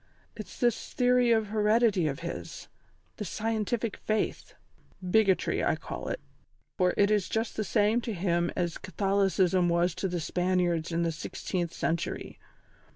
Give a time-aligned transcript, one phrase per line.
[0.35, 2.67] It's this theory of heredity of his
[3.17, 4.55] this scientific faith
[5.07, 6.19] bigotry, I call it,
[6.75, 11.03] for it is just the same to him as Catholicism was to the Spaniards in
[11.03, 12.39] the sixteenth century.